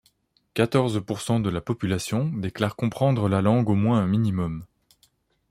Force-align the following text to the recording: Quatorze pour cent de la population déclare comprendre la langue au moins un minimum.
Quatorze 0.55 0.99
pour 1.05 1.21
cent 1.21 1.39
de 1.39 1.49
la 1.51 1.61
population 1.61 2.27
déclare 2.29 2.75
comprendre 2.75 3.29
la 3.29 3.43
langue 3.43 3.69
au 3.69 3.75
moins 3.75 3.99
un 3.99 4.07
minimum. 4.07 4.65